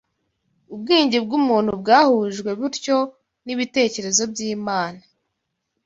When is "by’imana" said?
4.31-5.01